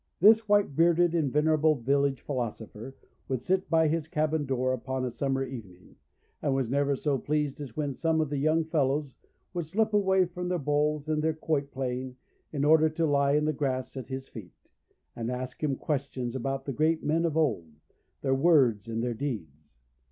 This 0.19 0.49
white 0.49 0.75
bearded 0.75 1.13
and 1.13 1.31
venerable 1.31 1.75
village 1.75 2.21
philosopher 2.21 2.95
would 3.27 3.43
sit 3.43 3.69
by 3.69 3.87
his 3.87 4.07
cabin 4.07 4.47
door 4.47 4.73
upon 4.73 5.05
a 5.05 5.11
summer 5.11 5.43
evening, 5.43 5.95
and 6.41 6.55
was 6.55 6.71
never 6.71 6.95
so 6.95 7.19
pleased 7.19 7.61
as 7.61 7.77
when 7.77 7.93
some 7.93 8.19
of 8.19 8.31
the 8.31 8.39
young 8.39 8.63
fellows 8.65 9.13
would 9.53 9.67
slip 9.67 9.93
away 9.93 10.25
from 10.25 10.47
their 10.49 10.57
bowls 10.57 11.07
and 11.07 11.21
their 11.23 11.35
quoit 11.35 11.69
playing 11.71 12.15
in 12.51 12.65
order 12.65 12.89
to 12.89 13.05
lie 13.05 13.33
in 13.33 13.45
the 13.45 13.53
grass 13.53 13.95
at 13.95 14.07
his 14.07 14.27
feet, 14.27 14.69
and 15.15 15.29
ask 15.29 15.61
him 15.63 15.75
questions 15.75 16.35
about 16.35 16.65
the 16.65 16.73
great 16.73 17.03
men 17.03 17.23
of 17.23 17.37
old, 17.37 17.69
their 18.23 18.33
words 18.33 18.87
and 18.87 19.03
their 19.03 19.13
deeds. 19.13 19.75